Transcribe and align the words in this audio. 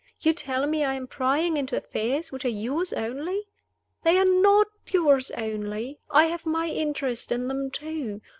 You 0.19 0.33
tell 0.33 0.65
me 0.65 0.83
I 0.83 0.95
am 0.95 1.05
prying 1.05 1.57
into 1.57 1.77
affairs 1.77 2.31
which 2.31 2.43
are 2.43 2.47
yours 2.49 2.91
only? 2.91 3.43
They 4.01 4.17
are 4.17 4.25
not 4.25 4.65
yours 4.87 5.29
only: 5.37 5.99
I 6.09 6.25
have 6.25 6.43
my 6.43 6.65
interest 6.69 7.31
in 7.31 7.47
them 7.47 7.69
too. 7.69 8.19